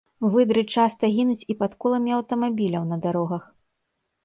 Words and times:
Выдры 0.35 0.63
часта 0.75 1.09
гінуць 1.17 1.47
і 1.51 1.57
пад 1.61 1.77
коламі 1.85 2.11
аўтамабіляў 2.19 2.91
на 2.95 3.01
дарогах. 3.07 3.49